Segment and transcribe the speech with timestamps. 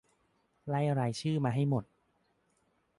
[0.67, 1.83] ไล่รายชื่อมาให้หมด